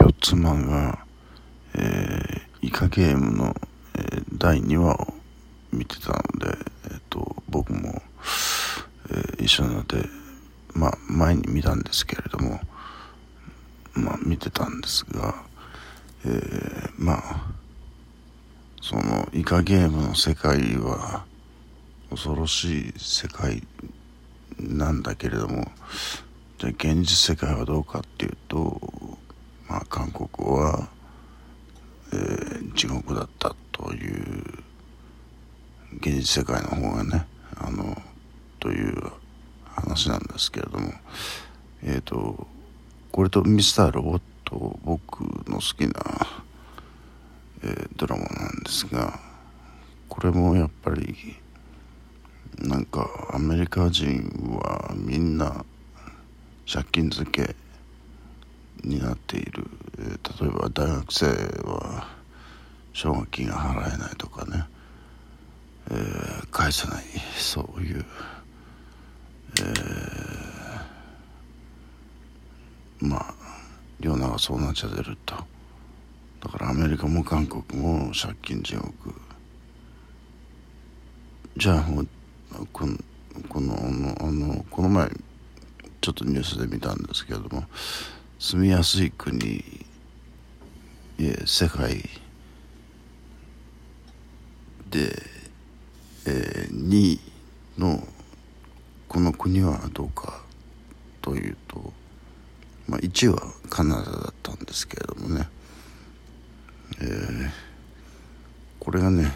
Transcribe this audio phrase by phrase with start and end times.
[0.00, 0.98] 今日妻が、
[1.74, 3.56] えー、イカゲームの、
[3.96, 5.14] えー、第2話を
[5.72, 8.00] 見てたので、えーと、僕も、
[9.10, 10.04] えー、一緒なので、
[10.72, 12.60] まあ、前に見たんですけれども、
[13.94, 15.34] まあ、見てたんですが、
[16.24, 17.46] えー、まあ、
[18.80, 21.24] そのイカゲームの世界は
[22.10, 23.64] 恐ろしい世界
[24.60, 25.72] なんだけれども、
[26.58, 29.18] じゃあ現実世界はどうかっていうと、
[29.68, 30.88] まあ、韓国は、
[32.12, 34.64] えー、地獄だったという
[36.00, 38.00] 現実世界の方がねあの
[38.60, 39.12] という
[39.64, 40.92] 話なんですけれども
[41.82, 42.46] えっ、ー、と
[43.12, 45.92] これとミスターロボット僕の好きな、
[47.62, 49.20] えー、ドラマなんですが
[50.08, 51.36] これもやっぱり
[52.58, 54.30] なんかアメリカ人
[54.60, 55.64] はみんな
[56.70, 57.54] 借金漬け
[58.84, 59.66] になっている、
[59.98, 61.26] えー、例えば大学生
[61.64, 62.08] は
[62.92, 64.64] 奨学金が払えないとかね、
[65.90, 67.04] えー、返せない。
[67.36, 68.04] そういう、
[69.60, 73.34] えー、まあ
[74.00, 75.34] 世の中そうなっちゃってると。
[76.40, 79.14] だからアメリカも韓国も借金地獄。
[81.56, 81.82] じゃあ
[82.72, 82.96] この
[83.48, 83.74] この
[84.20, 85.08] あのこの前
[86.00, 87.64] ちょっとニュースで見たんですけれども。
[88.38, 89.64] 住みやすい国
[91.44, 92.04] 世界
[94.88, 95.10] で、
[96.24, 97.20] えー、2位
[97.76, 98.06] の
[99.08, 100.40] この国はどうか
[101.20, 101.92] というと、
[102.86, 105.48] まあ、1位はカナダだったんですけれどもね、
[107.00, 107.50] えー、
[108.78, 109.32] これがね、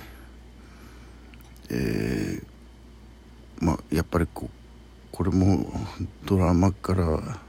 [1.71, 4.49] えー、まあやっぱりこ
[5.11, 5.73] これも
[6.25, 7.41] ドラマから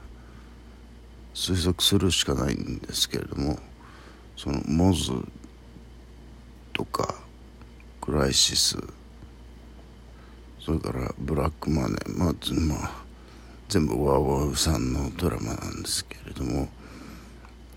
[1.34, 3.58] 推測するしかないんですけれども
[4.36, 5.12] そのモズ
[6.72, 7.14] とか
[8.00, 8.78] クライシス
[10.60, 12.90] それからブラックマネーまあ、まあ、
[13.68, 16.68] 全部ワーワーさんのドラマなんですけれども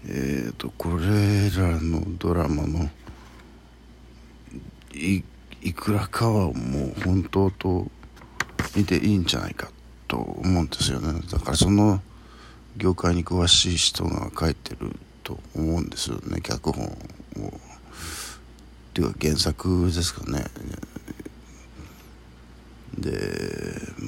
[0.05, 2.89] えっ、ー、とこれらのドラマの
[4.93, 5.23] い
[5.61, 7.87] いくらかはもう本当と
[8.75, 9.69] 見ていいんじゃないか
[10.07, 11.19] と思うんですよね。
[11.31, 11.99] だからその
[12.77, 16.89] 業界に詳しい人が書いてると思うんですよね脚本を。
[16.89, 16.91] っ
[18.93, 20.45] ていうか原作ですかね。
[22.97, 23.11] で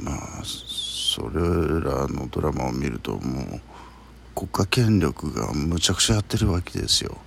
[0.03, 3.61] まあそれらのドラマを見るともう
[4.35, 7.17] 国家権力がむちゃくちゃやってるわけですよ。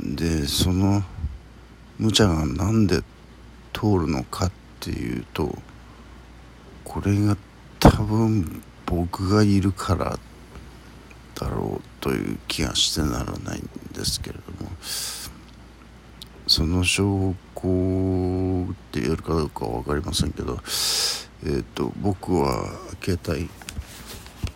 [0.00, 1.02] でその
[1.98, 3.02] 無茶が何で
[3.72, 5.56] 通るのかっていうと
[6.84, 7.36] これが
[7.78, 10.18] 多分僕がいるから
[11.36, 14.70] だろうという気がしてならないんですけれども
[16.48, 20.58] その証拠って言えるかどうかは分かりませんけど、
[21.44, 22.68] えーと、僕は
[23.00, 23.48] 携帯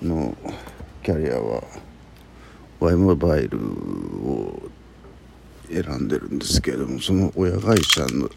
[0.02, 0.36] の
[1.04, 1.62] キャリアは
[2.80, 4.60] Y モバイルを
[5.70, 8.28] 選んでるんですけれどもその親会社の、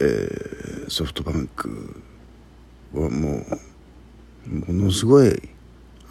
[0.00, 2.02] えー、ソフトバンク
[2.94, 3.69] はもう
[4.46, 5.48] ものすごい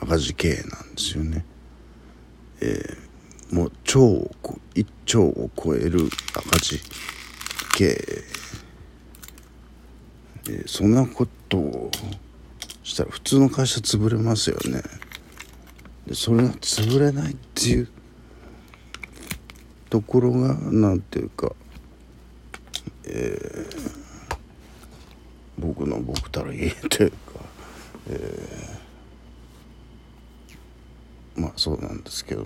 [0.02, 1.46] 赤字経営なんですよね。
[2.62, 4.32] えー、もう超を
[4.76, 6.80] 1兆を超える赤字
[7.76, 7.96] 経営。
[10.48, 11.92] えー、そんなことを
[12.84, 14.82] したら普通の会社潰れますよね。
[16.08, 17.90] でそれが潰れないっていう
[19.90, 21.54] ところが何ていうか、
[23.06, 24.38] えー、
[25.58, 27.39] 僕の僕たる家というか
[28.10, 32.46] えー、まあそうなんですけど。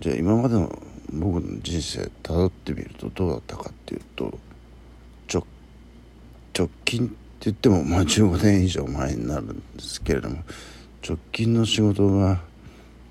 [0.00, 0.70] じゃあ今までの
[1.12, 4.38] 僕の人生たどってみるとどうだったかっていうと
[5.32, 5.46] 直
[6.56, 10.42] 直近って言ってもまあ15年以上前になるんですけれども
[11.06, 12.40] 直近の仕事が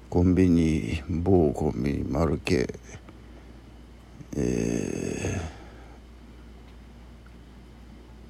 [0.09, 2.75] コンビニ某コンビニマルケ
[4.35, 5.41] え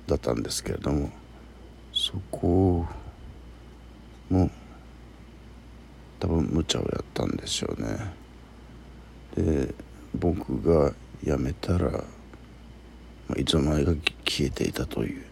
[0.07, 1.09] ー、だったんですけれども
[1.93, 2.87] そこを
[4.33, 4.49] も
[6.19, 8.13] 多分無茶をやったんでしょうね。
[9.35, 9.73] で
[10.15, 10.91] 僕が
[11.23, 12.03] 辞めたら、
[13.37, 15.23] いつの間にか消えていたという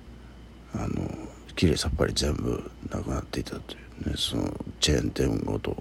[0.73, 1.09] あの
[1.55, 5.75] きれいさっぱり全部なくなっていたというねそのチェーン店ごと。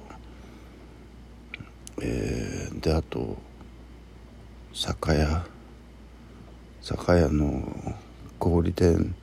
[2.03, 3.37] えー、であと
[4.73, 5.45] 酒屋。
[6.83, 7.63] 酒屋の
[8.39, 9.15] 小売店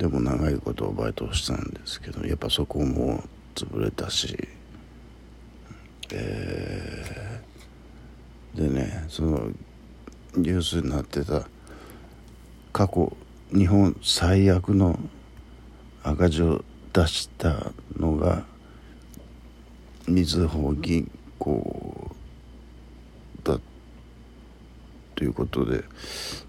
[0.00, 3.22] でも長いことバイトをしたんですけどやっぱそこも
[3.54, 4.48] 潰れたし。
[6.12, 9.48] えー、でねその
[10.34, 11.46] ニュースになってた
[12.72, 13.14] 過去
[13.52, 14.98] 日本最悪の
[16.02, 18.44] 赤字を出したのが
[20.08, 21.08] みずほ銀
[21.38, 22.10] 行
[23.44, 23.60] だ
[25.20, 25.84] ということで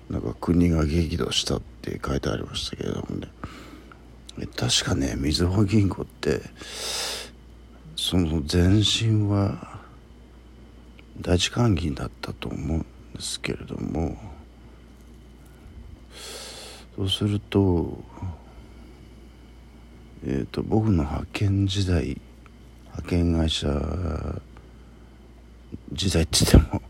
[0.09, 3.27] なんか国が激怒したって書いてありましたけれどもね。
[4.55, 6.39] 確かねみずほ銀行って
[7.97, 9.81] その前身は
[11.19, 14.17] 第一関銀だったと思うんですけれども
[16.95, 18.01] そうすると
[20.23, 22.17] えーと、僕の派遣時代
[22.85, 23.67] 派遣会社
[25.91, 26.81] 時代って言っても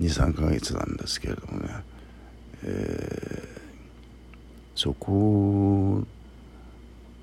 [0.00, 1.68] 23ヶ月なんですけれどもね、
[2.64, 3.60] えー、
[4.74, 6.02] そこ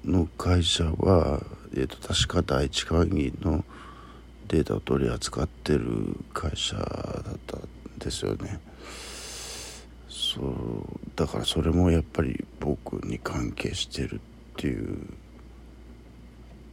[0.06, 1.42] の会社は、
[1.74, 3.64] えーと、確か第一会議の
[4.48, 7.62] データを取り扱ってる会社だったん
[8.00, 8.60] ですよね。
[10.10, 10.54] そう
[11.16, 14.20] だからそれもやっぱり僕に関係してるっ
[14.58, 15.08] ていう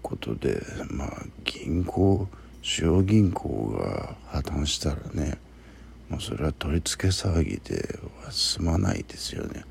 [0.02, 0.60] ことで
[0.90, 1.10] まあ
[1.44, 2.28] 銀行
[2.62, 5.38] 主要銀行が破綻したらね
[6.08, 9.64] もうそれは取り付け騒ぎでは済まないですよね。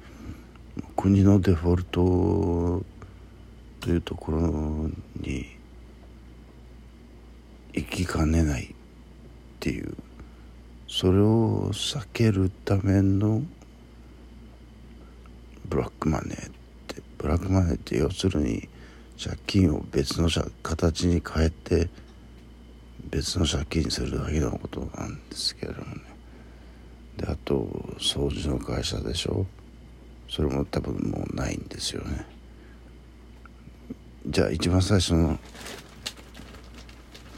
[0.96, 2.86] 国のデフォルト
[3.80, 4.90] というところ
[5.20, 5.46] に
[7.74, 8.68] 行きかねないっ
[9.60, 9.96] ていう
[10.88, 13.42] それを避けるための
[15.66, 16.52] ブラックマネーっ
[16.88, 18.68] てブラックマネーって要するに
[19.22, 20.30] 借金を別の
[20.64, 21.90] 形に変えて
[23.10, 26.07] 別の借金するだけのことなんですけどもね
[27.18, 27.68] であと
[28.00, 29.46] 掃除の会社でしょ？
[30.30, 32.26] それも多分もうないんですよね。
[34.28, 35.40] じゃあ一番最初の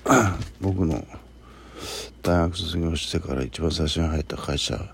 [0.60, 1.06] 僕の
[2.24, 4.94] 大学卒業してから一番最初に入った会社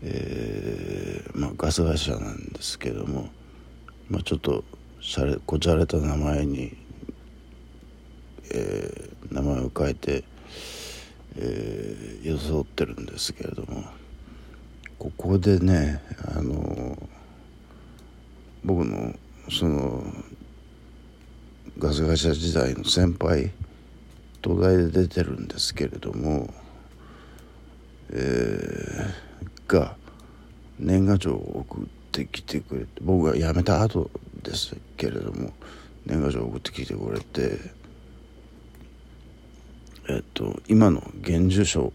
[0.00, 3.30] えー、まあガス会社なんですけども
[4.08, 4.62] まあちょっと
[5.00, 6.76] しゃれこじゃれた名前に、
[8.52, 10.24] えー、名前を変えて、
[11.40, 13.84] えー、装ってるんですけれども
[14.98, 16.02] ここでね
[16.36, 16.98] あの
[18.64, 19.14] 僕の
[19.48, 20.02] その
[21.78, 23.52] ガス会社時代の先輩
[24.42, 26.52] 東大で出てるんですけれども、
[28.10, 29.94] えー、が
[30.80, 34.10] 年賀状を送ってきてくれて僕が辞めた後
[34.42, 35.52] ですけれども
[36.04, 37.77] 年賀状を送ってきてくれて
[40.08, 41.92] えっと今の現住所を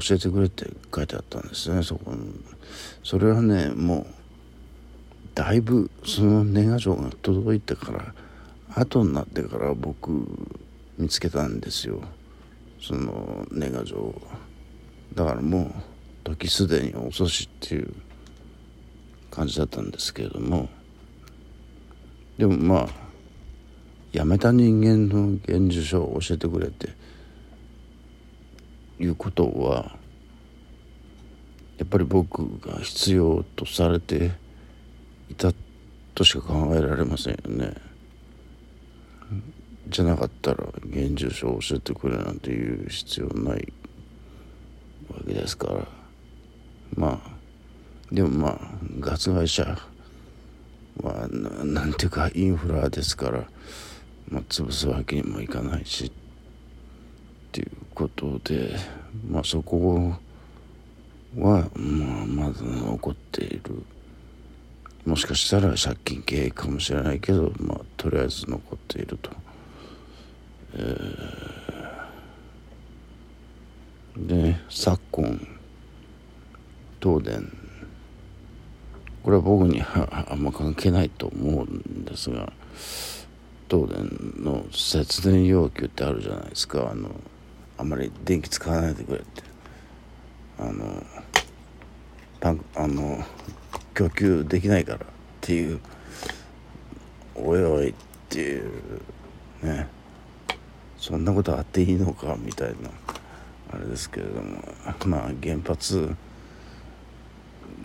[0.00, 1.82] 教えてくれって書いてあったんですね。
[1.82, 2.32] そこに。
[3.02, 4.14] それはねもう
[5.34, 8.14] だいぶその年賀状が届いてから
[8.74, 10.10] 後になってから僕
[10.98, 12.00] 見つけたんですよ。
[12.80, 14.22] その年賀状を。
[15.14, 15.72] だからもう
[16.24, 17.94] 時すでに遅しっていう
[19.30, 20.68] 感じだったんですけれども。
[22.38, 22.88] でもまあ
[24.12, 26.88] 辞めた人間の現住所を教えてくれって
[28.98, 29.96] いうことは
[31.78, 34.32] やっぱり僕が必要とされて
[35.28, 35.52] いた
[36.14, 37.74] としか考えられませんよね。
[39.88, 43.72] じゃなかったら現住所を教えてくれなんていう必要ない
[45.08, 45.86] わけですから
[46.96, 47.30] まあ
[48.12, 48.58] でもまあ
[48.98, 49.78] ガス会社
[51.02, 51.28] まあ、
[51.64, 53.44] なんていうかインフラですから、
[54.28, 56.10] まあ、潰すわけにもいかないし
[57.56, 58.76] っていうことで、
[59.30, 60.20] まあ、そこは、
[61.34, 61.68] まあ、
[62.26, 63.82] まだ残っている。
[65.06, 69.30] もしかしたら借金経営かもしれないけど、まあ、とりあえず残っていると。
[70.74, 75.48] えー、で昨今
[77.02, 77.50] 東電。
[79.22, 82.52] これは僕には あんま関係ないと思うんですが
[83.70, 86.90] 東電の節電要求ってあるじゃないですか。
[86.92, 87.10] あの
[87.78, 89.42] あんまり電気使わないでくれって。
[90.58, 91.02] あの
[92.40, 93.22] パンあの
[93.94, 95.00] 供給できないからっ
[95.40, 95.80] ていう
[97.34, 97.94] おいおいっ
[98.28, 98.70] ていう
[99.62, 99.88] ね。
[100.98, 102.90] そんなことあっていいのかみたいな
[103.72, 104.64] あれですけれども。
[105.06, 106.16] まあ原発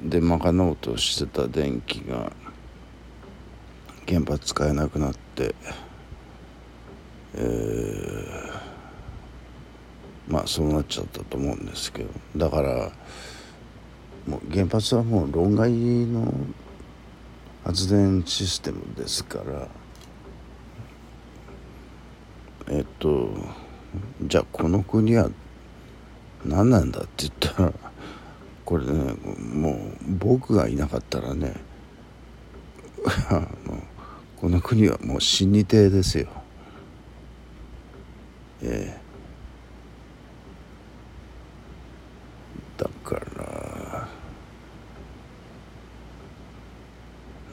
[0.04, 2.32] で賄おうとしてた電気が
[4.08, 5.54] 原発使えなくなって、
[7.36, 8.51] えー、
[10.28, 12.10] まあそうなっちゃったと思うんですけど。
[12.38, 12.92] だから
[14.28, 16.34] もう原発はもう論外の
[17.64, 19.68] 発電システムですから。
[22.70, 23.30] えっと
[24.24, 25.30] じゃあこの国は
[26.46, 27.74] 何なんだって言ったら
[28.64, 29.14] これね
[29.54, 31.54] もう僕がいなかったらね
[34.40, 36.28] この国はもう死に亭ですよ。
[38.64, 39.02] ええ
[42.78, 44.08] だから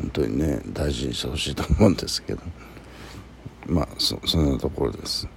[0.00, 2.42] 本当にね大事にしてほしいと思うんですけど
[3.66, 5.28] まあそそんなところです。